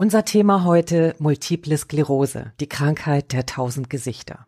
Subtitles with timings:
[0.00, 4.47] Unser Thema heute Multiple Sklerose, die Krankheit der tausend Gesichter.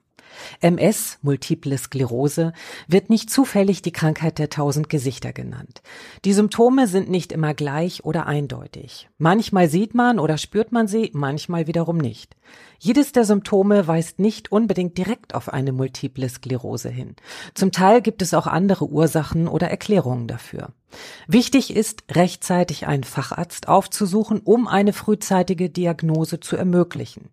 [0.61, 2.53] MS, Multiple Sklerose,
[2.89, 5.83] wird nicht zufällig die Krankheit der tausend Gesichter genannt.
[6.25, 9.09] Die Symptome sind nicht immer gleich oder eindeutig.
[9.19, 12.37] Manchmal sieht man oder spürt man sie, manchmal wiederum nicht.
[12.79, 17.15] Jedes der Symptome weist nicht unbedingt direkt auf eine Multiple Sklerose hin.
[17.55, 20.71] Zum Teil gibt es auch andere Ursachen oder Erklärungen dafür.
[21.27, 27.29] Wichtig ist, rechtzeitig einen Facharzt aufzusuchen, um eine frühzeitige Diagnose zu ermöglichen.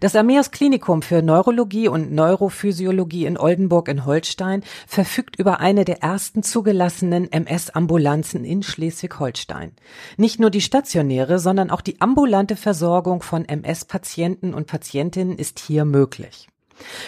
[0.00, 6.02] Das Armeos Klinikum für Neurologie und Neurophysiologie in Oldenburg in Holstein verfügt über eine der
[6.02, 9.72] ersten zugelassenen MS-Ambulanzen in Schleswig-Holstein.
[10.16, 15.84] Nicht nur die stationäre, sondern auch die ambulante Versorgung von MS-Patienten und Patientinnen ist hier
[15.84, 16.48] möglich.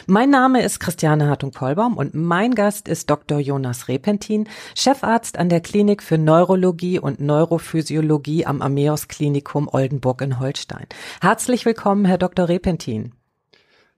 [0.06, 3.38] Mein Name ist Christiane Hartung-Pollbaum und mein Gast ist Dr.
[3.38, 10.40] Jonas Repentin, Chefarzt an der Klinik für Neurologie und Neurophysiologie am Ameos Klinikum Oldenburg in
[10.40, 10.86] Holstein.
[11.20, 12.48] Herzlich willkommen, Herr Dr.
[12.48, 13.12] Repentin.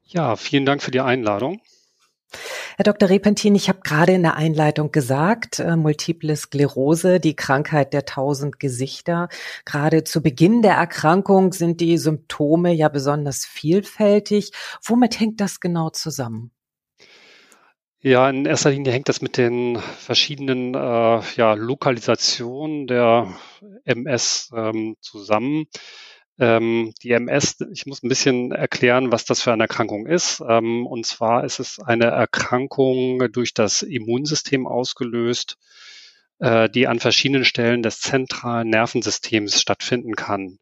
[0.05, 1.61] Ja, vielen Dank für die Einladung.
[2.77, 3.09] Herr Dr.
[3.09, 8.61] Repentin, ich habe gerade in der Einleitung gesagt, äh, Multiple Sklerose, die Krankheit der tausend
[8.61, 9.29] Gesichter.
[9.65, 14.53] Gerade zu Beginn der Erkrankung sind die Symptome ja besonders vielfältig.
[14.85, 16.53] Womit hängt das genau zusammen?
[18.01, 23.35] Ja, in erster Linie hängt das mit den verschiedenen äh, ja, Lokalisationen der
[23.85, 25.67] MS ähm, zusammen.
[26.39, 30.43] Ähm, die MS, ich muss ein bisschen erklären, was das für eine Erkrankung ist.
[30.49, 35.57] Ähm, und zwar ist es eine Erkrankung durch das Immunsystem ausgelöst,
[36.39, 40.59] äh, die an verschiedenen Stellen des zentralen Nervensystems stattfinden kann.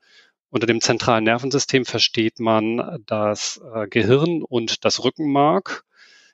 [0.49, 5.85] Unter dem zentralen Nervensystem versteht man das äh, Gehirn und das Rückenmark.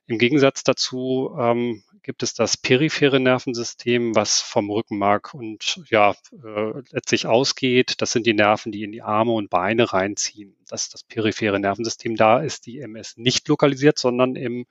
[0.06, 6.82] Im Gegensatz dazu ähm, gibt es das periphere Nervensystem, was vom Rückenmark und ja äh,
[6.90, 7.94] letztlich ausgeht.
[7.98, 10.56] Das sind die Nerven, die in die Arme und Beine reinziehen.
[10.68, 12.16] Das ist das periphere Nervensystem.
[12.16, 14.66] Da ist die MS nicht lokalisiert, sondern im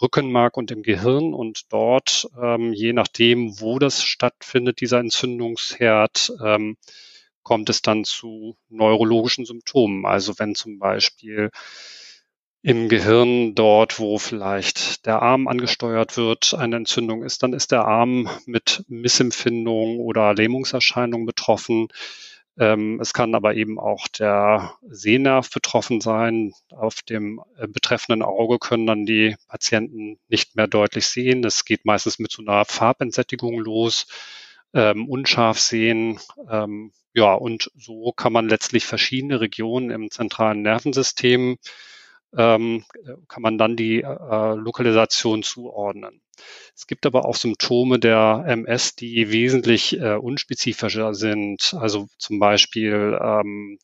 [0.00, 6.76] Rückenmark und im Gehirn und dort, ähm, je nachdem, wo das stattfindet, dieser Entzündungsherd, ähm,
[7.42, 10.04] kommt es dann zu neurologischen Symptomen.
[10.04, 11.50] Also wenn zum Beispiel
[12.66, 17.84] im Gehirn dort, wo vielleicht der Arm angesteuert wird, eine Entzündung ist, dann ist der
[17.84, 21.86] Arm mit Missempfindung oder Lähmungserscheinungen betroffen.
[22.58, 26.54] Ähm, es kann aber eben auch der Sehnerv betroffen sein.
[26.72, 31.44] Auf dem äh, betreffenden Auge können dann die Patienten nicht mehr deutlich sehen.
[31.44, 34.08] Es geht meistens mit so einer Farbentsättigung los,
[34.74, 36.18] ähm, unscharf sehen.
[36.50, 41.58] Ähm, ja, und so kann man letztlich verschiedene Regionen im zentralen Nervensystem
[42.36, 42.84] ähm,
[43.28, 46.20] kann man dann die äh, Lokalisation zuordnen.
[46.74, 51.74] Es gibt aber auch Symptome der MS, die wesentlich äh, unspezifischer sind.
[51.78, 53.78] Also zum Beispiel ähm,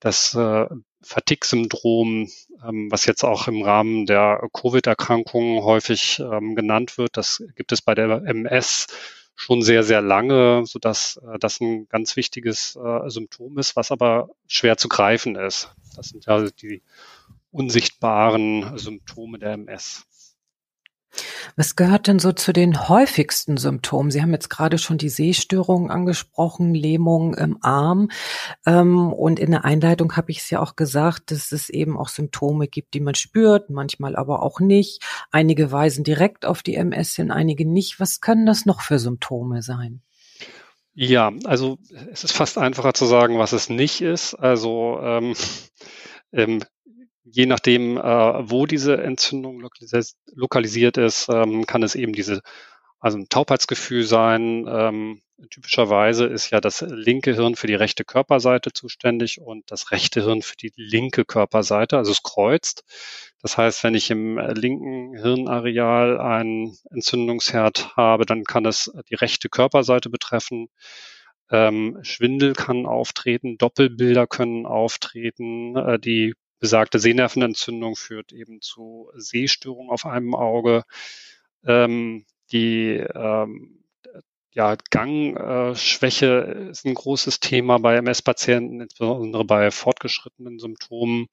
[0.00, 0.66] das äh,
[1.02, 2.28] Fatigue-Syndrom,
[2.66, 7.82] ähm, was jetzt auch im Rahmen der Covid-Erkrankungen häufig ähm, genannt wird, das gibt es
[7.82, 8.86] bei der MS
[9.36, 14.30] schon sehr, sehr lange, sodass äh, das ein ganz wichtiges äh, Symptom ist, was aber
[14.46, 15.70] schwer zu greifen ist.
[15.96, 16.82] Das sind ja die
[17.54, 20.04] unsichtbaren Symptome der MS.
[21.56, 24.10] Was gehört denn so zu den häufigsten Symptomen?
[24.10, 28.10] Sie haben jetzt gerade schon die Sehstörungen angesprochen, Lähmung im Arm.
[28.66, 32.08] Ähm, und in der Einleitung habe ich es ja auch gesagt, dass es eben auch
[32.08, 35.02] Symptome gibt, die man spürt, manchmal aber auch nicht.
[35.30, 38.00] Einige weisen direkt auf die MS hin, einige nicht.
[38.00, 40.02] Was können das noch für Symptome sein?
[40.94, 41.78] Ja, also
[42.10, 44.34] es ist fast einfacher zu sagen, was es nicht ist.
[44.34, 45.34] Also ähm,
[46.32, 46.60] ähm,
[47.34, 48.00] je nachdem, äh,
[48.48, 52.42] wo diese Entzündung lokalis lokalisiert ist, ähm, kann es eben diese,
[53.00, 54.66] also ein Taubheitsgefühl sein.
[54.68, 60.22] Ähm, typischerweise ist ja das linke Hirn für die rechte Körperseite zuständig und das rechte
[60.22, 62.84] Hirn für die linke Körperseite, also es kreuzt.
[63.42, 69.48] Das heißt, wenn ich im linken Hirnareal einen Entzündungsherd habe, dann kann es die rechte
[69.48, 70.68] Körperseite betreffen.
[71.50, 79.90] Ähm, Schwindel kann auftreten, Doppelbilder können auftreten, äh, die besagte Sehnervenentzündung führt eben zu Sehstörungen
[79.90, 80.84] auf einem Auge.
[81.66, 83.84] Ähm, die ähm,
[84.52, 91.26] ja, Gangschwäche ist ein großes Thema bei MS-Patienten, insbesondere bei fortgeschrittenen Symptomen.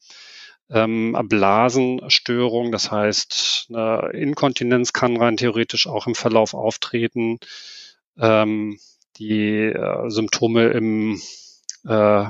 [0.69, 7.39] Ähm, Blasenstörung, das heißt, eine Inkontinenz kann rein theoretisch auch im Verlauf auftreten.
[8.19, 8.77] Ähm,
[9.15, 11.21] die äh, Symptome im
[11.85, 12.25] äh,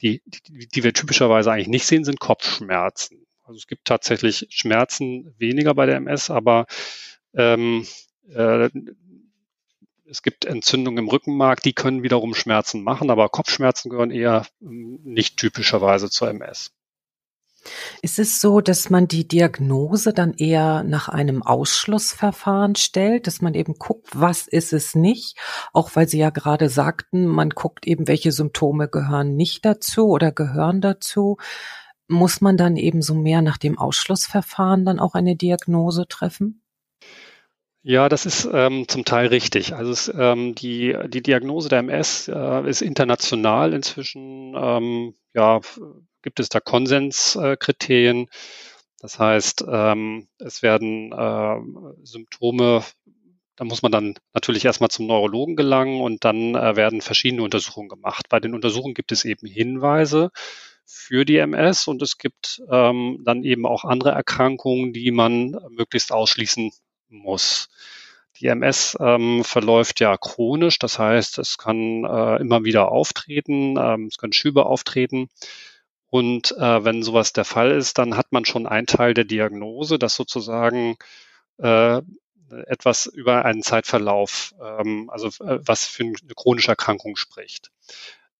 [0.00, 3.26] die, die, die wir typischerweise eigentlich nicht sehen, sind Kopfschmerzen.
[3.44, 6.66] Also es gibt tatsächlich Schmerzen weniger bei der MS, aber
[7.34, 7.86] ähm,
[8.28, 8.68] äh,
[10.08, 15.00] es gibt Entzündungen im Rückenmark, die können wiederum Schmerzen machen, aber Kopfschmerzen gehören eher ähm,
[15.02, 16.72] nicht typischerweise zur MS.
[18.02, 23.54] Ist es so, dass man die Diagnose dann eher nach einem Ausschlussverfahren stellt, dass man
[23.54, 25.36] eben guckt, was ist es nicht?
[25.72, 30.32] Auch weil Sie ja gerade sagten, man guckt eben, welche Symptome gehören nicht dazu oder
[30.32, 31.36] gehören dazu.
[32.08, 36.62] Muss man dann eben so mehr nach dem Ausschlussverfahren dann auch eine Diagnose treffen?
[37.88, 39.72] Ja, das ist ähm, zum Teil richtig.
[39.72, 45.60] Also es, ähm, die, die Diagnose der MS äh, ist international inzwischen, ähm, ja,
[46.26, 48.26] gibt es da Konsenskriterien.
[48.98, 51.56] Das heißt, ähm, es werden äh,
[52.02, 52.82] Symptome,
[53.54, 57.88] da muss man dann natürlich erstmal zum Neurologen gelangen und dann äh, werden verschiedene Untersuchungen
[57.88, 58.28] gemacht.
[58.28, 60.32] Bei den Untersuchungen gibt es eben Hinweise
[60.84, 66.10] für die MS und es gibt ähm, dann eben auch andere Erkrankungen, die man möglichst
[66.10, 66.72] ausschließen
[67.08, 67.68] muss.
[68.40, 74.06] Die MS ähm, verläuft ja chronisch, das heißt, es kann äh, immer wieder auftreten, ähm,
[74.06, 75.28] es können Schübe auftreten.
[76.08, 79.98] Und äh, wenn sowas der Fall ist, dann hat man schon einen Teil der Diagnose,
[79.98, 80.96] das sozusagen
[81.58, 82.00] äh,
[82.66, 87.70] etwas über einen Zeitverlauf, ähm, also äh, was für eine chronische Erkrankung spricht.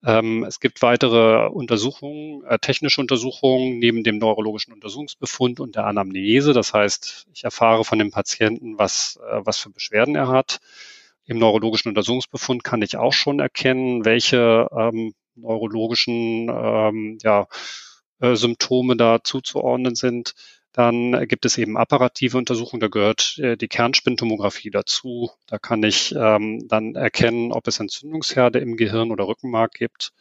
[0.04, 6.52] Ähm, es gibt weitere Untersuchungen, äh, technische Untersuchungen neben dem neurologischen Untersuchungsbefund und der Anamnese.
[6.52, 10.60] Das heißt, ich erfahre von dem Patienten, was, äh, was für Beschwerden er hat.
[11.24, 17.46] Im neurologischen Untersuchungsbefund kann ich auch schon erkennen, welche ähm, neurologischen ähm, ja,
[18.20, 20.34] äh, Symptome da zuzuordnen sind.
[20.72, 25.30] Dann gibt es eben apparative Untersuchungen, da gehört äh, die Kernspintomographie dazu.
[25.46, 30.12] Da kann ich ähm, dann erkennen, ob es Entzündungsherde im Gehirn oder Rückenmark gibt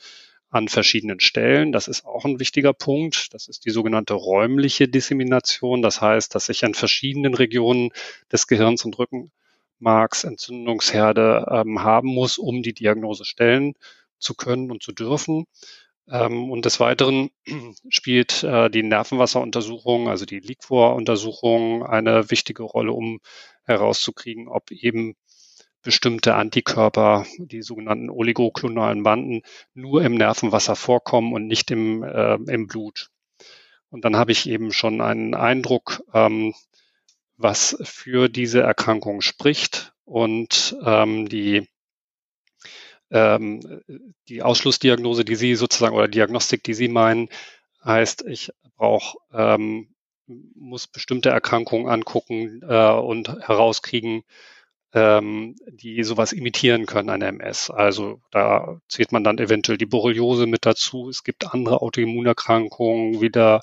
[0.49, 1.73] an verschiedenen Stellen.
[1.73, 3.33] Das ist auch ein wichtiger Punkt.
[3.33, 5.81] Das ist die sogenannte räumliche Dissemination.
[5.81, 7.89] Das heißt, dass ich an verschiedenen Regionen
[8.31, 13.73] des Gehirns und Rückenmarks Entzündungsherde ähm, haben muss, um die Diagnose stellen
[14.25, 15.45] zu können und zu dürfen.
[16.09, 17.29] Ähm, und des Weiteren
[17.89, 23.19] spielt äh, die Nervenwasseruntersuchung, also die Liquor-Untersuchung, eine wichtige Rolle, um
[23.63, 25.15] herauszukriegen, ob eben
[25.81, 29.41] bestimmte Antikörper, die sogenannten oligoklonalen Banden,
[29.73, 33.09] nur im Nervenwasser vorkommen und nicht im, äh, im Blut.
[33.89, 36.53] Und dann habe ich eben schon einen Eindruck, ähm,
[37.37, 39.93] was für diese Erkrankung spricht.
[40.05, 41.67] Und ähm, die
[43.15, 43.81] ähm,
[44.27, 47.29] die Ausschlussdiagnose, die Sie sozusagen oder Diagnostik, die Sie meinen,
[47.83, 49.95] heißt, ich brauche ähm,
[50.27, 54.23] muss bestimmte Erkrankungen angucken äh, und herauskriegen,
[54.93, 57.69] ähm, die sowas imitieren können, eine MS.
[57.69, 61.09] Also da zählt man dann eventuell die Borreliose mit dazu.
[61.09, 63.61] Es gibt andere Autoimmunerkrankungen, wie der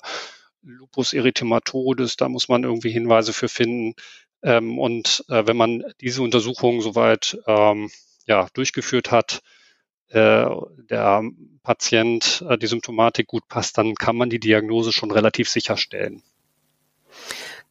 [0.61, 3.93] Lupus erythematodes, da muss man irgendwie Hinweise für finden.
[4.41, 7.91] Ähm, und äh, wenn man diese Untersuchungen soweit ähm,
[8.25, 9.41] ja, durchgeführt hat,
[10.09, 10.45] äh,
[10.89, 11.23] der
[11.63, 16.21] Patient äh, die Symptomatik gut passt, dann kann man die Diagnose schon relativ sicher stellen.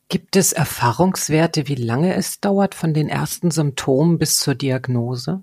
[0.08, 5.42] Gibt es Erfahrungswerte, wie lange es dauert von den ersten Symptomen bis zur Diagnose?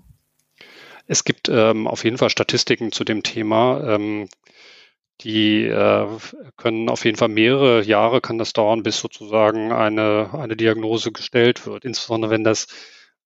[1.06, 3.82] Es gibt ähm, auf jeden Fall Statistiken zu dem Thema.
[3.82, 4.28] Ähm,
[5.22, 6.06] die äh,
[6.56, 11.66] können auf jeden Fall mehrere Jahre kann das dauern, bis sozusagen eine, eine Diagnose gestellt
[11.66, 11.84] wird.
[11.84, 12.68] Insbesondere wenn das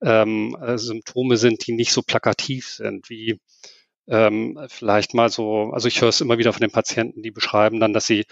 [0.03, 3.41] ähm, äh, Symptome sind, die nicht so plakativ sind, wie
[4.07, 7.81] ähm, vielleicht mal so, also ich höre es immer wieder von den Patienten, die beschreiben
[7.81, 8.25] dann, dass sie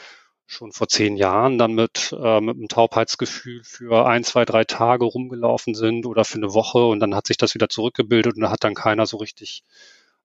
[0.47, 5.05] schon vor zehn Jahren dann mit, äh, mit einem Taubheitsgefühl für ein, zwei, drei Tage
[5.05, 8.51] rumgelaufen sind oder für eine Woche und dann hat sich das wieder zurückgebildet und da
[8.51, 9.63] hat dann keiner so richtig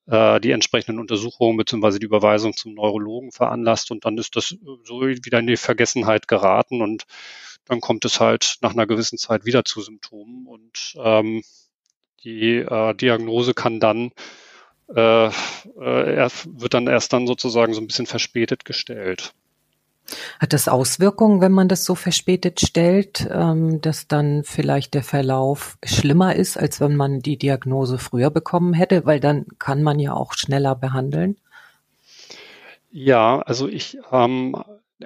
[0.07, 1.99] äh, die entsprechenden Untersuchungen bzw.
[1.99, 6.81] die Überweisung zum Neurologen veranlasst und dann ist das so wieder in die Vergessenheit geraten
[6.81, 7.05] und
[7.67, 11.43] dann kommt es halt nach einer gewissen Zeit wieder zu Symptomen und ähm,
[12.23, 14.11] die äh, Diagnose kann dann
[14.95, 19.33] äh, äh, wird dann erst dann sozusagen so ein bisschen verspätet gestellt.
[20.39, 25.77] Hat das Auswirkungen, wenn man das so verspätet stellt, ähm, dass dann vielleicht der Verlauf
[25.83, 29.05] schlimmer ist, als wenn man die Diagnose früher bekommen hätte?
[29.05, 31.35] Weil dann kann man ja auch schneller behandeln.
[32.89, 34.55] Ja, also ich ähm,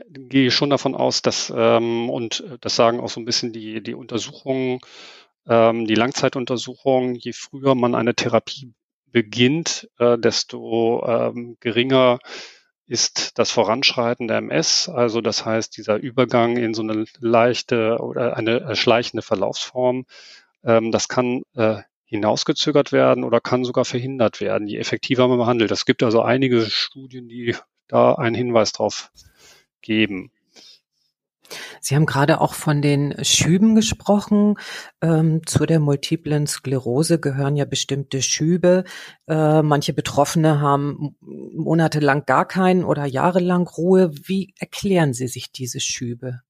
[0.10, 3.94] gehe schon davon aus, dass, ähm, und das sagen auch so ein bisschen die, die
[3.94, 4.80] Untersuchungen,
[5.48, 8.74] ähm, die Langzeituntersuchungen, je früher man eine Therapie
[9.08, 12.20] beginnt, äh, desto ähm, geringer
[12.88, 14.90] ist das Voranschreiten der MS.
[14.90, 20.06] Also das heißt, dieser Übergang in so eine leichte oder eine schleichende Verlaufsform,
[20.64, 25.72] ähm, das kann äh, hinausgezögert werden oder kann sogar verhindert werden, je effektiver man behandelt.
[25.72, 27.56] Es gibt also einige Studien, die
[27.88, 29.12] da einen Hinweis drauf
[29.82, 30.32] geben.
[31.82, 34.56] Sie haben gerade auch von den Schüben gesprochen.
[35.02, 38.84] Ähm, zu der multiplen Sklerose gehören ja bestimmte Schübe.
[39.28, 44.12] Äh, manche Betroffene haben monatelang gar keinen oder jahrelang Ruhe.
[44.24, 46.42] Wie erklären Sie sich diese Schübe?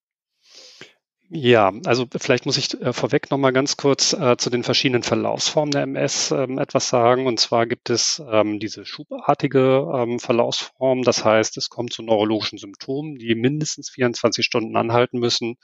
[1.34, 5.02] Ja, also vielleicht muss ich äh, vorweg noch mal ganz kurz äh, zu den verschiedenen
[5.02, 7.26] Verlaufsformen der MS ähm, etwas sagen.
[7.26, 11.04] Und zwar gibt es ähm, diese schubartige ähm, Verlaufsform.
[11.04, 15.56] Das heißt, es kommt zu neurologischen Symptomen, die mindestens 24 Stunden anhalten müssen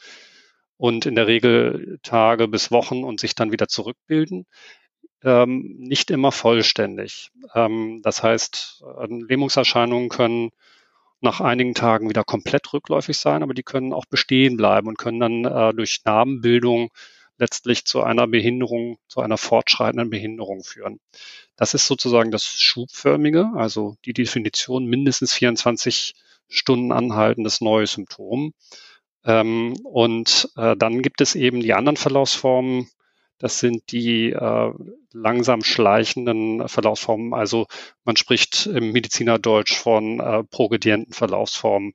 [0.78, 4.46] und in der Regel Tage bis Wochen und sich dann wieder zurückbilden.
[5.24, 7.32] Ähm, nicht immer vollständig.
[7.56, 10.52] Ähm, das heißt, äh, Lähmungserscheinungen können
[11.22, 15.20] nach einigen Tagen wieder komplett rückläufig sein, aber die können auch bestehen bleiben und können
[15.20, 16.90] dann äh, durch Narbenbildung
[17.38, 21.00] letztlich zu einer Behinderung, zu einer fortschreitenden Behinderung führen.
[21.56, 26.14] Das ist sozusagen das Schubförmige, also die Definition mindestens 24
[26.50, 28.54] Stunden anhaltendes neues Symptom.
[29.26, 32.90] Ähm, und äh, dann gibt es eben die anderen Verlaufsformen,
[33.40, 34.74] das sind die äh,
[35.14, 37.34] langsam schleichenden Verlaufsformen.
[37.34, 37.68] Also
[38.04, 41.94] man spricht im Medizinerdeutsch von äh, progredienten Verlaufsformen.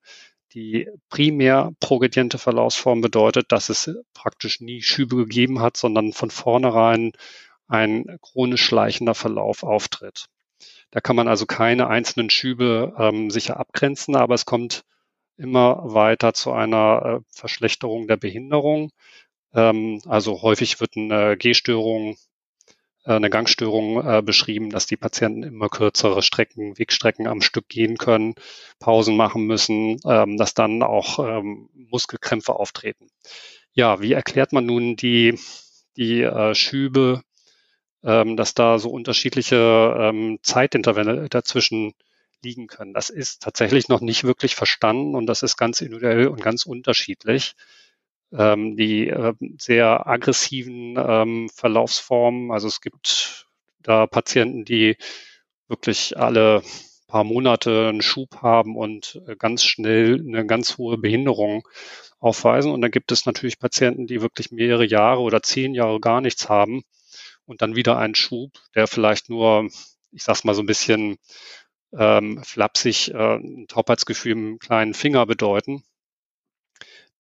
[0.55, 7.13] Die primär progrediente Verlaufsform bedeutet, dass es praktisch nie Schübe gegeben hat, sondern von vornherein
[7.69, 10.27] ein chronisch schleichender Verlauf auftritt.
[10.91, 14.85] Da kann man also keine einzelnen Schübe ähm, sicher abgrenzen, aber es kommt
[15.39, 18.91] immer weiter zu einer äh, Verschlechterung der Behinderung.
[19.55, 22.17] Ähm, also häufig wird eine Gehstörung,
[23.05, 27.99] äh, eine Gangstörung äh, beschrieben, dass die Patienten immer kürzere Strecken, Wegstrecken am Stück gehen
[27.99, 28.35] können,
[28.79, 33.09] Pausen machen müssen, ähm, dass dann auch ähm, Muskelkrämpfe auftreten.
[33.75, 35.39] Ja, wie erklärt man nun die,
[35.97, 37.23] die äh, Schübe,
[38.05, 41.95] ähm, dass da so unterschiedliche ähm, Zeitintervalle dazwischen
[42.43, 42.95] liegen können?
[42.95, 47.55] Das ist tatsächlich noch nicht wirklich verstanden und das ist ganz individuell und ganz unterschiedlich
[48.33, 52.51] ähm, die äh, sehr aggressiven ähm, Verlaufsformen.
[52.51, 53.47] Also es gibt
[53.81, 54.97] da Patienten, die
[55.69, 56.63] wirklich alle
[57.13, 61.69] paar Monate einen Schub haben und äh, ganz schnell eine ganz hohe Behinderung
[62.21, 62.73] aufweisen.
[62.73, 66.49] Und dann gibt es natürlich Patienten, die wirklich mehrere Jahre oder zehn Jahre gar nichts
[66.49, 66.85] haben
[67.45, 69.69] und dann wieder einen Schub, der vielleicht nur,
[70.11, 71.19] ich sag's mal so ein bisschen
[71.93, 75.83] ähm, flapsig, äh, ein Taubheitsgefühl im kleinen Finger bedeuten.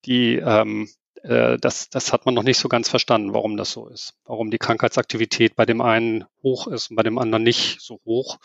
[0.06, 3.88] Die ähm, äh, das, das hat man noch nicht so ganz verstanden, warum das so
[3.88, 4.14] ist.
[4.24, 8.38] Warum die Krankheitsaktivität bei dem einen hoch ist und bei dem anderen nicht so hoch.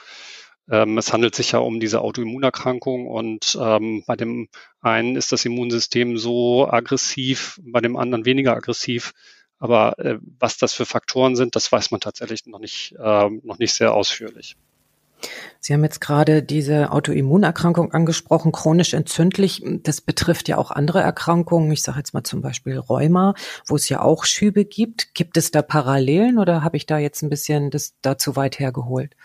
[0.70, 4.50] Ähm, es handelt sich ja um diese Autoimmunerkrankung und ähm, bei dem
[4.82, 9.14] einen ist das Immunsystem so aggressiv, bei dem anderen weniger aggressiv.
[9.60, 13.58] Aber äh, was das für Faktoren sind, das weiß man tatsächlich noch nicht, äh, noch
[13.60, 14.56] nicht sehr ausführlich.
[15.60, 19.64] Sie haben jetzt gerade diese Autoimmunerkrankung angesprochen, chronisch entzündlich.
[19.84, 21.72] Das betrifft ja auch andere Erkrankungen.
[21.72, 23.34] Ich sage jetzt mal zum Beispiel Rheuma,
[23.66, 25.14] wo es ja auch Schübe gibt.
[25.14, 28.60] Gibt es da Parallelen oder habe ich da jetzt ein bisschen das da zu weit
[28.60, 29.16] hergeholt?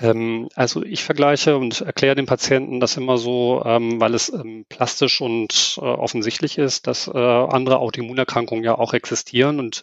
[0.00, 4.64] Ähm, also ich vergleiche und erkläre den Patienten das immer so, ähm, weil es ähm,
[4.68, 9.82] plastisch und äh, offensichtlich ist, dass äh, andere Autoimmunerkrankungen ja auch existieren und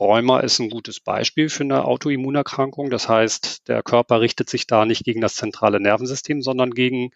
[0.00, 2.90] Rheuma ist ein gutes Beispiel für eine Autoimmunerkrankung.
[2.90, 7.10] Das heißt, der Körper richtet sich da nicht gegen das zentrale Nervensystem, sondern gegen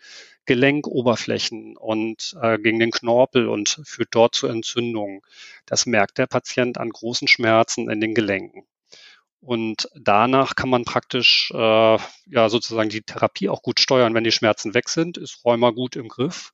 [0.47, 5.21] Gelenkoberflächen und äh, gegen den Knorpel und führt dort zu Entzündungen.
[5.67, 8.65] Das merkt der Patient an großen Schmerzen in den Gelenken.
[9.41, 14.15] Und danach kann man praktisch äh, ja sozusagen die Therapie auch gut steuern.
[14.15, 16.53] Wenn die Schmerzen weg sind, ist Rheuma gut im Griff.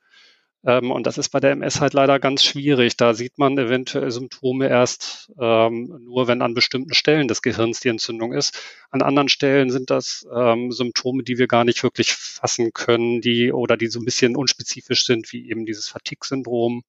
[0.64, 2.96] Ähm, und das ist bei der MS halt leider ganz schwierig.
[2.96, 7.88] Da sieht man eventuell Symptome erst ähm, nur, wenn an bestimmten Stellen des Gehirns die
[7.88, 8.58] Entzündung ist.
[8.90, 13.52] An anderen Stellen sind das ähm, Symptome, die wir gar nicht wirklich fassen können, die
[13.52, 16.82] oder die so ein bisschen unspezifisch sind, wie eben dieses Fatigue-Syndrom.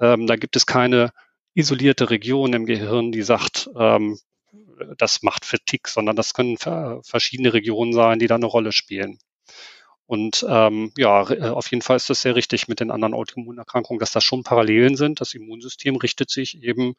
[0.00, 1.12] Ähm, da gibt es keine
[1.54, 4.18] isolierte Region im Gehirn, die sagt, ähm,
[4.98, 9.18] das macht Fatigue, sondern das können verschiedene Regionen sein, die da eine Rolle spielen.
[10.06, 13.98] Und ähm, ja, äh, auf jeden Fall ist das sehr richtig mit den anderen Autoimmunerkrankungen,
[13.98, 15.20] dass das schon Parallelen sind.
[15.20, 16.94] Das Immunsystem richtet sich eben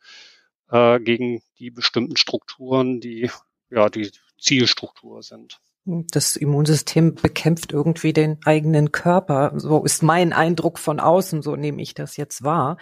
[0.69, 3.29] äh, gegen die bestimmten Strukturen, die
[3.69, 5.59] ja die Zielstruktur sind.
[5.85, 9.53] Das Immunsystem bekämpft irgendwie den eigenen Körper.
[9.55, 12.75] So ist mein Eindruck von außen, so nehme ich das jetzt wahr.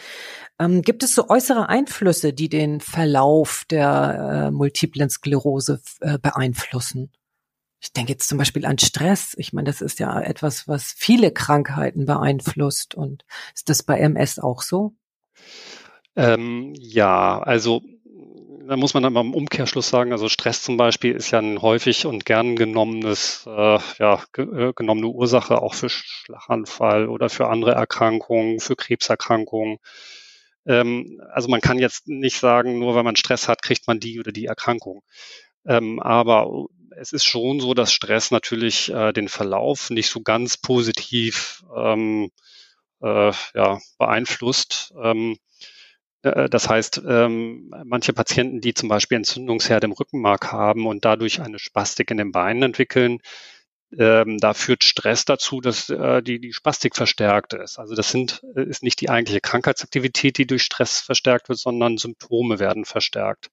[0.58, 7.12] Ähm, gibt es so äußere Einflüsse, die den Verlauf der äh, multiplen Sklerose äh, beeinflussen?
[7.86, 9.36] Ich denke jetzt zum Beispiel an Stress.
[9.38, 12.96] Ich meine, das ist ja etwas, was viele Krankheiten beeinflusst.
[12.96, 14.96] Und ist das bei MS auch so?
[16.16, 17.84] Ähm, ja, also
[18.68, 21.62] da muss man dann mal im Umkehrschluss sagen, also Stress zum Beispiel ist ja ein
[21.62, 27.50] häufig und gern genommenes, äh, ja, ge äh, genommene Ursache auch für Schlaganfall oder für
[27.50, 29.78] andere Erkrankungen, für Krebserkrankungen.
[30.66, 34.20] Ähm, also man kann jetzt nicht sagen, nur weil man Stress hat, kriegt man die
[34.20, 35.04] oder die Erkrankung.
[35.68, 40.58] Ähm, aber es ist schon so, dass Stress natürlich äh, den Verlauf nicht so ganz
[40.58, 42.32] positiv ähm,
[43.02, 44.94] äh, ja, beeinflusst.
[45.02, 45.38] Ähm,
[46.24, 51.42] äh, das heißt, ähm, manche Patienten, die zum Beispiel Entzündungsherde im Rückenmark haben und dadurch
[51.42, 53.20] eine Spastik in den Beinen entwickeln,
[53.98, 57.80] ähm, da führt Stress dazu, dass äh, die, die Spastik verstärkt ist.
[57.80, 61.98] Also das sind, äh, ist nicht die eigentliche Krankheitsaktivität, die durch Stress verstärkt wird, sondern
[61.98, 63.52] Symptome werden verstärkt.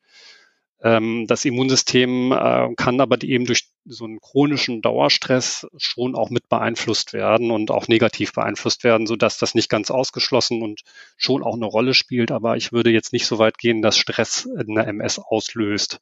[0.83, 6.49] Ähm, das Immunsystem äh, kann aber eben durch so einen chronischen Dauerstress schon auch mit
[6.49, 10.81] beeinflusst werden und auch negativ beeinflusst werden, so dass das nicht ganz ausgeschlossen und
[11.17, 12.33] schon auch eine Rolle spielt.
[12.33, 16.01] Aber ich würde jetzt nicht so weit gehen, dass Stress eine MS auslöst.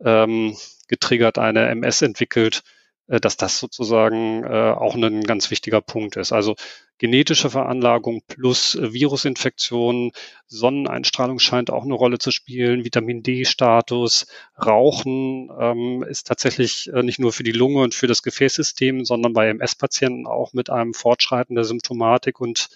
[0.00, 0.56] ähm,
[0.88, 2.62] getriggert eine MS entwickelt,
[3.06, 6.32] dass das sozusagen äh, auch ein ganz wichtiger Punkt ist.
[6.32, 6.54] Also
[6.96, 10.12] genetische Veranlagung plus äh, Virusinfektion,
[10.46, 14.26] Sonneneinstrahlung scheint auch eine Rolle zu spielen, Vitamin D-Status,
[14.58, 19.34] Rauchen ähm, ist tatsächlich äh, nicht nur für die Lunge und für das Gefäßsystem, sondern
[19.34, 22.68] bei MS-Patienten auch mit einem Fortschreiten der Symptomatik und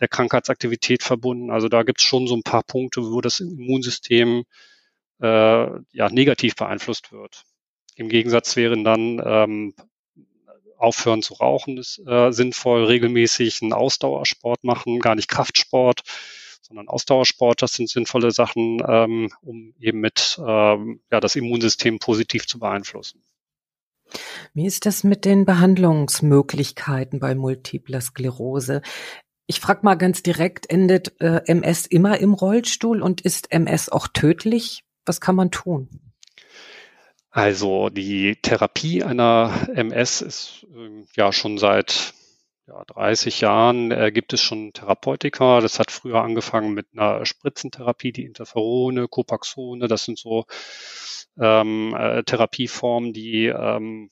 [0.00, 1.50] der Krankheitsaktivität verbunden.
[1.50, 4.44] Also da gibt es schon so ein paar Punkte, wo das Immunsystem
[5.20, 5.26] äh,
[5.92, 7.44] ja negativ beeinflusst wird.
[7.94, 9.74] Im Gegensatz wären dann ähm,
[10.76, 16.02] aufhören zu rauchen ist äh, sinnvoll, regelmäßig einen Ausdauersport machen, gar nicht Kraftsport,
[16.60, 17.62] sondern Ausdauersport.
[17.62, 23.22] Das sind sinnvolle Sachen, ähm, um eben mit ähm, ja, das Immunsystem positiv zu beeinflussen.
[24.52, 28.82] Wie ist das mit den Behandlungsmöglichkeiten bei multipler Sklerose?
[29.46, 34.08] Ich frage mal ganz direkt, endet äh, MS immer im Rollstuhl und ist MS auch
[34.08, 34.84] tödlich?
[35.04, 36.03] Was kann man tun?
[37.34, 42.14] Also die Therapie einer MS ist äh, ja schon seit
[42.68, 45.58] ja, 30 Jahren äh, gibt es schon Therapeutika.
[45.58, 49.88] Das hat früher angefangen mit einer Spritzentherapie, die Interferone, Copaxone.
[49.88, 50.44] Das sind so
[51.36, 54.10] ähm, äh, Therapieformen, die ähm,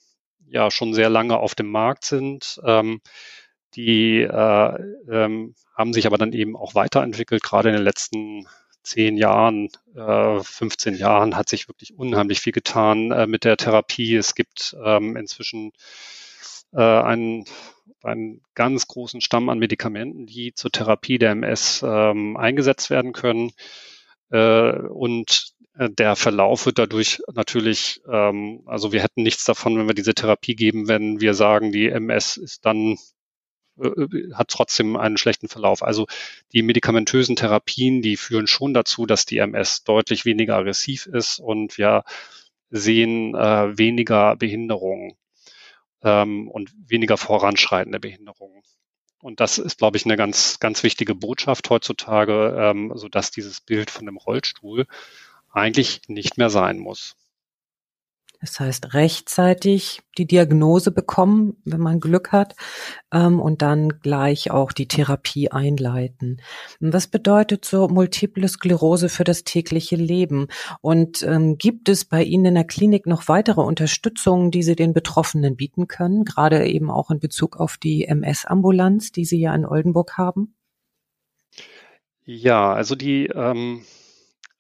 [0.48, 2.60] ja schon sehr lange auf dem Markt sind.
[2.64, 3.02] Ähm,
[3.76, 8.48] die äh, ähm, haben sich aber dann eben auch weiterentwickelt, gerade in den letzten
[8.82, 14.16] zehn Jahren, äh, 15 Jahren hat sich wirklich unheimlich viel getan äh, mit der Therapie.
[14.16, 15.72] Es gibt ähm, inzwischen
[16.72, 17.44] äh, einen,
[18.02, 23.52] einen ganz großen Stamm an Medikamenten, die zur Therapie der MS ähm, eingesetzt werden können.
[24.30, 29.86] Äh, und äh, der Verlauf wird dadurch natürlich, ähm, also wir hätten nichts davon, wenn
[29.86, 32.98] wir diese Therapie geben, wenn wir sagen, die MS ist dann
[34.34, 35.82] hat trotzdem einen schlechten Verlauf.
[35.82, 36.06] Also
[36.52, 41.78] die medikamentösen Therapien, die führen schon dazu, dass die MS deutlich weniger aggressiv ist und
[41.78, 42.04] wir
[42.70, 45.14] sehen äh, weniger Behinderungen
[46.02, 48.62] ähm, und weniger voranschreitende Behinderungen.
[49.20, 53.60] Und das ist, glaube ich, eine ganz, ganz wichtige Botschaft heutzutage, ähm, so dass dieses
[53.60, 54.86] Bild von dem Rollstuhl
[55.52, 57.14] eigentlich nicht mehr sein muss.
[58.42, 62.56] Das heißt, rechtzeitig die Diagnose bekommen, wenn man Glück hat,
[63.12, 66.40] ähm, und dann gleich auch die Therapie einleiten.
[66.80, 70.48] Was bedeutet so multiple Sklerose für das tägliche Leben?
[70.80, 74.92] Und ähm, gibt es bei Ihnen in der Klinik noch weitere Unterstützungen, die Sie den
[74.92, 79.64] Betroffenen bieten können, gerade eben auch in Bezug auf die MS-Ambulanz, die Sie ja in
[79.64, 80.56] Oldenburg haben?
[82.24, 83.82] Ja, also die ähm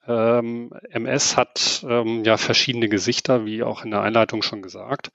[0.06, 5.10] ähm, MS hat ähm, ja verschiedene Gesichter, wie auch in der Einleitung schon gesagt.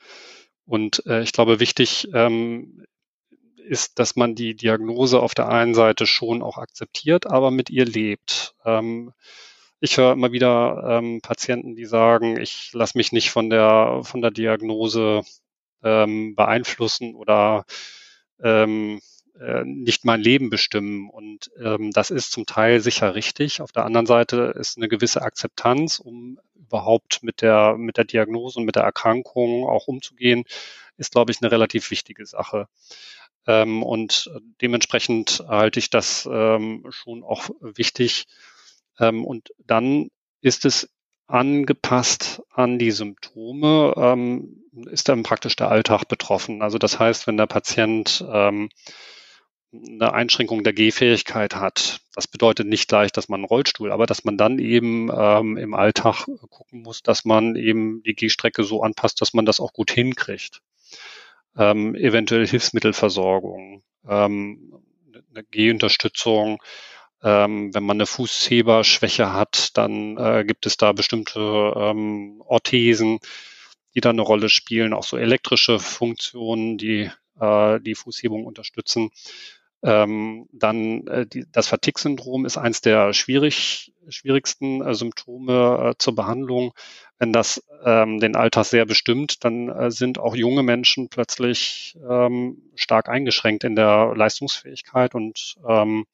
[0.65, 2.86] Und äh, ich glaube, wichtig ähm,
[3.67, 7.86] ist, dass man die Diagnose auf der einen Seite schon auch akzeptiert, aber mit ihr
[7.86, 8.56] lebt.
[8.65, 9.13] Ähm,
[9.80, 14.21] ich höre immer wieder ähm, Patienten, die sagen, ich lasse mich nicht von der von
[14.21, 15.21] der Diagnose
[15.84, 17.65] ähm, beeinflussen oder
[18.41, 19.02] ähm,
[19.39, 21.10] äh, nicht mein Leben bestimmen.
[21.10, 23.62] Und ähm, das ist zum Teil sicher richtig.
[23.62, 28.60] Auf der anderen Seite ist eine gewisse Akzeptanz, um überhaupt mit der, mit der Diagnose
[28.60, 30.43] und mit der Erkrankung auch umzugehen,
[30.97, 32.67] ist, glaube ich, eine relativ wichtige Sache.
[33.45, 34.30] Ähm, und
[34.62, 38.26] dementsprechend halte ich das ähm, schon auch wichtig.
[39.00, 40.10] Ähm, und dann
[40.41, 40.89] ist es
[41.28, 46.62] angepasst an die Symptome, ähm, ist dann praktisch der Alltag betroffen.
[46.62, 48.69] Also das heißt, wenn der Patient ähm,
[49.86, 52.02] eine Einschränkung der Gehfähigkeit hat.
[52.13, 55.74] Das bedeutet nicht gleich, dass man einen Rollstuhl, aber dass man dann eben ähm, im
[55.74, 59.92] Alltag gucken muss, dass man eben die Gehstrecke so anpasst, dass man das auch gut
[59.92, 60.62] hinkriegt.
[61.58, 64.74] Ähm, eventuell Hilfsmittelversorgung, ähm,
[65.34, 66.62] eine Gehunterstützung.
[67.24, 71.40] Ähm, wenn man eine Fußheberschwäche hat, dann äh, gibt es da bestimmte
[71.76, 73.20] ähm, Orthesen,
[73.96, 77.10] die da eine Rolle spielen, auch so elektrische Funktionen, die
[77.40, 79.10] äh, die Fußhebung unterstützen.
[79.84, 86.16] Ähm, dann äh, die, das Fatigue-Syndrom ist eins der schwierig, schwierigsten äh, Symptome äh, zur
[86.16, 86.74] Behandlung.
[87.20, 92.62] Wenn das ähm, den Alltag sehr bestimmt, dann äh, sind auch junge Menschen plötzlich ähm,
[92.76, 96.06] stark eingeschränkt in der Leistungsfähigkeit und ähm,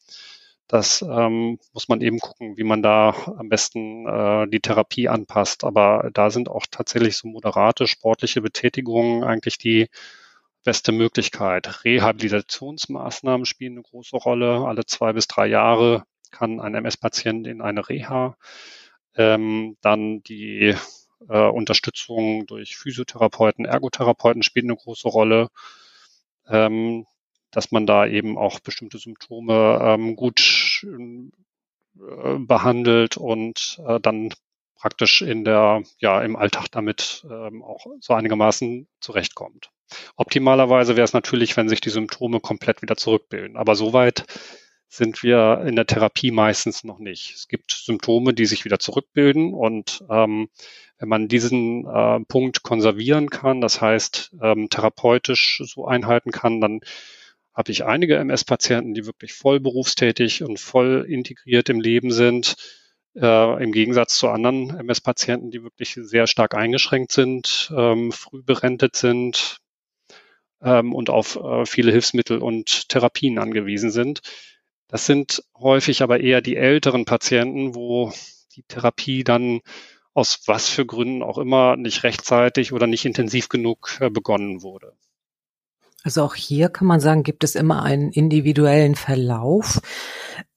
[0.67, 5.63] das ähm, muss man eben gucken, wie man da am besten äh, die Therapie anpasst.
[5.63, 9.87] Aber da sind auch tatsächlich so moderate sportliche Betätigungen eigentlich die
[10.63, 11.83] beste Möglichkeit.
[11.83, 14.65] Rehabilitationsmaßnahmen spielen eine große Rolle.
[14.65, 18.37] Alle zwei bis drei Jahre kann ein MS-Patient in eine Reha.
[19.15, 20.75] Ähm, dann die
[21.29, 25.49] äh, Unterstützung durch Physiotherapeuten, Ergotherapeuten spielt eine große Rolle,
[26.47, 27.05] ähm,
[27.51, 34.33] dass man da eben auch bestimmte Symptome ähm, gut äh, behandelt und äh, dann
[34.75, 39.69] praktisch in der, ja, im Alltag damit ähm, auch so einigermaßen zurechtkommt.
[40.15, 43.57] Optimalerweise wäre es natürlich, wenn sich die Symptome komplett wieder zurückbilden.
[43.57, 44.25] Aber soweit
[44.87, 47.33] sind wir in der Therapie meistens noch nicht.
[47.35, 50.49] Es gibt Symptome, die sich wieder zurückbilden und ähm,
[50.99, 56.81] wenn man diesen äh, Punkt konservieren kann, das heißt ähm, therapeutisch so einhalten kann, dann
[57.53, 62.55] habe ich einige MS-Patienten, die wirklich voll berufstätig und voll integriert im Leben sind,
[63.15, 68.95] äh, im Gegensatz zu anderen MS-Patienten, die wirklich sehr stark eingeschränkt sind, ähm, früh berentet
[68.95, 69.57] sind,
[70.63, 74.21] ähm, und auf äh, viele Hilfsmittel und Therapien angewiesen sind.
[74.87, 78.11] Das sind häufig aber eher die älteren Patienten, wo
[78.55, 79.61] die Therapie dann
[80.13, 84.93] aus was für Gründen auch immer nicht rechtzeitig oder nicht intensiv genug äh, begonnen wurde.
[86.03, 89.79] Also auch hier kann man sagen, gibt es immer einen individuellen Verlauf.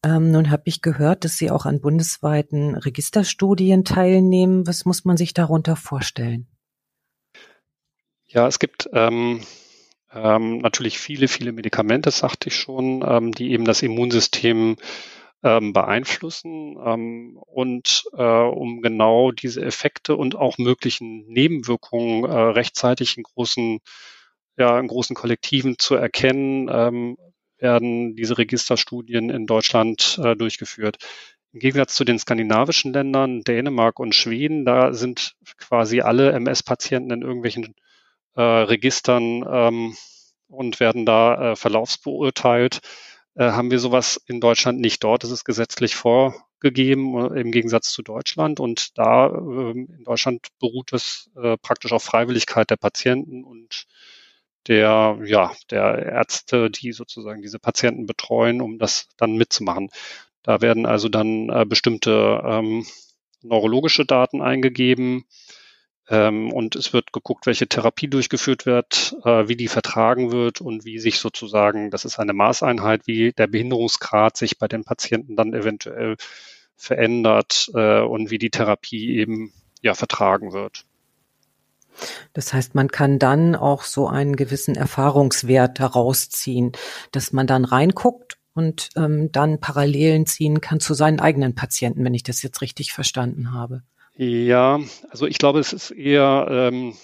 [0.05, 4.67] Ähm, nun habe ich gehört, dass Sie auch an bundesweiten Registerstudien teilnehmen.
[4.67, 6.49] Was muss man sich darunter vorstellen?
[8.27, 9.41] Ja, es gibt ähm,
[10.17, 14.77] ähm, natürlich viele, viele Medikamente, sagte ich schon, ähm, die eben das Immunsystem
[15.43, 16.77] ähm, beeinflussen.
[16.85, 23.81] Ähm, und äh, um genau diese Effekte und auch möglichen Nebenwirkungen äh, rechtzeitig in großen,
[24.57, 27.17] ja, in großen Kollektiven zu erkennen, ähm,
[27.59, 30.97] werden diese Registerstudien in Deutschland äh, durchgeführt.
[31.53, 37.23] Im Gegensatz zu den skandinavischen Ländern, Dänemark und Schweden, da sind quasi alle MS-Patienten in
[37.23, 37.75] irgendwelchen
[38.37, 39.97] äh, Registern ähm,
[40.49, 42.81] und werden da äh, verlaufsbeurteilt.
[43.35, 45.25] Äh, haben wir sowas in Deutschland nicht dort.
[45.25, 48.61] Ist gesetzlich vorgegeben äh, im Gegensatz zu Deutschland.
[48.61, 53.87] Und da äh, in Deutschland beruht es äh, praktisch auf Freiwilligkeit der Patienten und
[54.69, 59.91] der, ja, der Ärzte, die sozusagen diese Patienten betreuen, um das dann mitzumachen.
[60.43, 62.87] Da werden also dann äh, bestimmte ähm,
[63.43, 65.25] neurologische Daten eingegeben,
[66.09, 70.85] ähm, und es wird geguckt, welche Therapie durchgeführt wird, äh, wie die vertragen wird und
[70.85, 75.53] wie sich sozusagen, das ist eine Maßeinheit, wie der Behinderungsgrad sich bei den Patienten dann
[75.53, 76.17] eventuell
[76.77, 80.85] verändert äh, und wie die Therapie eben ja vertragen wird.
[82.35, 86.73] Das heißt, man kann dann auch so einen gewissen Erfahrungswert herausziehen,
[87.11, 92.15] dass man dann reinguckt und ähm, dann Parallelen ziehen kann zu seinen eigenen Patienten, wenn
[92.15, 93.83] ich das jetzt richtig verstanden habe.
[94.19, 96.95] Ja, also ich glaube, es ist eher, ähm,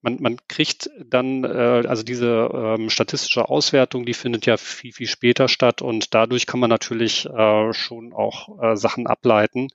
[0.00, 5.08] man, man kriegt dann, äh, also diese ähm, statistische Auswertung, die findet ja viel, viel
[5.08, 9.68] später statt und dadurch kann man natürlich äh, schon auch äh, Sachen ableiten.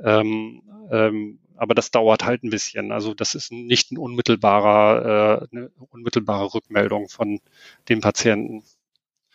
[0.00, 2.92] Ähm, ähm, aber das dauert halt ein bisschen.
[2.92, 7.40] Also das ist nicht ein unmittelbarer, äh, eine unmittelbare Rückmeldung von
[7.88, 8.64] dem Patienten.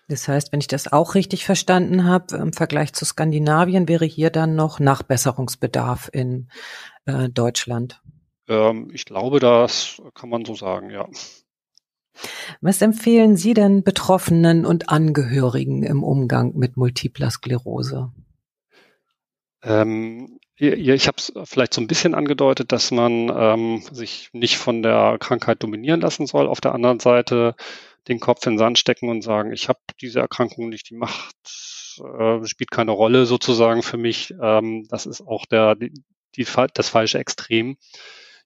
[0.10, 4.30] Das heißt, wenn ich das auch richtig verstanden habe, im Vergleich zu Skandinavien wäre hier
[4.30, 6.50] dann noch Nachbesserungsbedarf in
[7.06, 8.02] äh, Deutschland.
[8.48, 11.08] Ähm, ich glaube, das kann man so sagen, ja.
[12.62, 18.12] Was empfehlen Sie denn Betroffenen und Angehörigen im Umgang mit multipler Sklerose?
[19.62, 24.82] Ähm, ich habe es vielleicht so ein bisschen angedeutet, dass man ähm, sich nicht von
[24.82, 26.48] der Krankheit dominieren lassen soll.
[26.48, 27.56] Auf der anderen Seite
[28.08, 31.36] den Kopf in den Sand stecken und sagen, ich habe diese Erkrankung nicht, die macht,
[32.00, 34.34] äh, spielt keine Rolle sozusagen für mich.
[34.42, 35.92] Ähm, das ist auch der, die,
[36.36, 37.78] die, das falsche Extrem.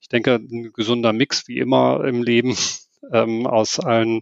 [0.02, 2.58] Ich denke, ein gesunder Mix wie immer im Leben
[3.13, 4.21] ähm, aus allen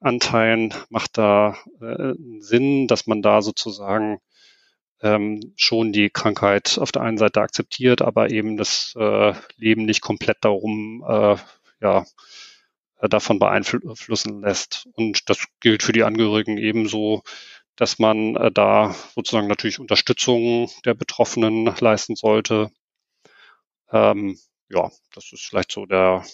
[0.00, 4.18] Anteilen macht da äh, Sinn, dass man da sozusagen
[5.00, 10.00] ähm, schon die Krankheit auf der einen Seite akzeptiert, aber eben das äh, Leben nicht
[10.00, 11.36] komplett darum äh,
[11.80, 12.04] ja,
[13.08, 14.88] davon beeinflussen lässt.
[14.94, 17.22] Und das gilt für die Angehörigen ebenso,
[17.76, 22.70] dass man äh, da sozusagen natürlich Unterstützung der Betroffenen leisten sollte.
[23.90, 24.38] Ähm,
[24.68, 26.24] ja, das ist vielleicht so der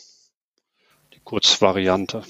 [1.14, 2.22] die Kurzvariante.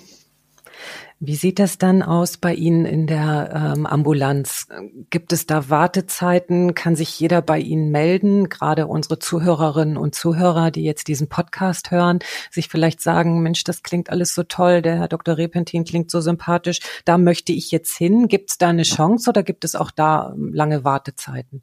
[1.23, 4.67] Wie sieht das dann aus bei Ihnen in der ähm, Ambulanz?
[5.11, 6.75] Gibt es da Wartezeiten?
[6.75, 8.49] Kann sich jeder bei Ihnen melden?
[8.49, 13.83] Gerade unsere Zuhörerinnen und Zuhörer, die jetzt diesen Podcast hören, sich vielleicht sagen, Mensch, das
[13.83, 15.37] klingt alles so toll, der Herr Dr.
[15.37, 18.27] Repentin klingt so sympathisch, da möchte ich jetzt hin.
[18.27, 21.63] Gibt es da eine Chance oder gibt es auch da ähm, lange Wartezeiten?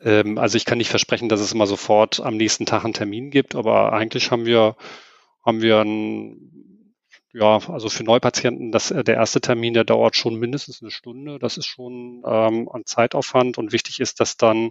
[0.00, 3.30] Ähm, also ich kann nicht versprechen, dass es immer sofort am nächsten Tag einen Termin
[3.30, 4.76] gibt, aber eigentlich haben wir
[5.44, 6.67] haben wir ein
[7.32, 11.38] ja, also für Neupatienten, das, äh, der erste Termin, der dauert schon mindestens eine Stunde.
[11.38, 14.70] Das ist schon ähm, an Zeitaufwand und wichtig ist, dass dann,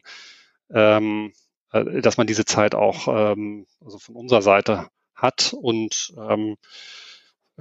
[0.74, 1.34] ähm,
[1.72, 6.58] äh, dass man diese Zeit auch ähm, also von unserer Seite hat und ähm,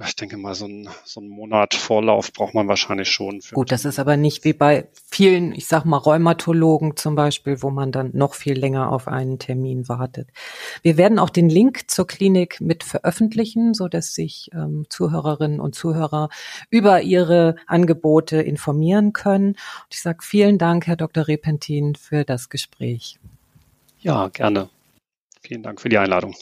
[0.05, 3.41] ich denke mal, so ein, so ein Monat Vorlauf braucht man wahrscheinlich schon.
[3.51, 7.71] Gut, das ist aber nicht wie bei vielen, ich sag mal, Rheumatologen zum Beispiel, wo
[7.71, 10.29] man dann noch viel länger auf einen Termin wartet.
[10.83, 15.73] Wir werden auch den Link zur Klinik mit veröffentlichen, so dass sich ähm, Zuhörerinnen und
[15.73, 16.29] Zuhörer
[16.69, 19.49] über ihre Angebote informieren können.
[19.49, 21.27] Und ich sage vielen Dank, Herr Dr.
[21.27, 23.17] Repentin, für das Gespräch.
[23.99, 24.69] Ja, gerne.
[25.41, 26.35] Vielen Dank für die Einladung.